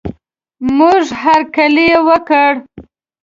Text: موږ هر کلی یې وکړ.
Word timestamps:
موږ 0.77 1.03
هر 1.21 1.41
کلی 1.55 1.85
یې 1.91 1.99
وکړ. 2.07 2.51